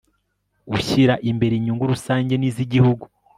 [0.75, 3.05] ushyira imbere inyungu rusange n'iz'igihugu